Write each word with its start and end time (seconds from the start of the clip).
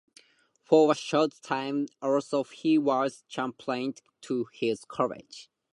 For 0.63 0.91
a 0.91 0.95
short, 0.95 1.35
time 1.43 1.85
also 2.01 2.43
he 2.45 2.79
was 2.79 3.23
chaplain 3.27 3.93
to 4.23 4.47
his 4.51 4.83
college. 4.83 5.51